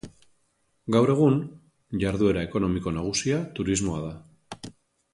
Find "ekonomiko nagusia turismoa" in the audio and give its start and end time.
2.49-4.05